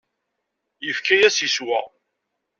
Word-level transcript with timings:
Yefka-yas 0.85 1.37
yeswa. 1.39 1.81